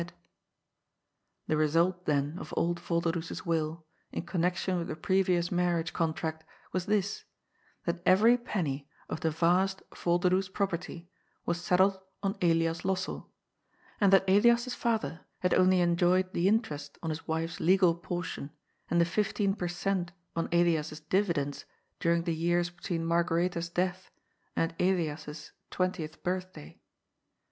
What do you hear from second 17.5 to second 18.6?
legal portion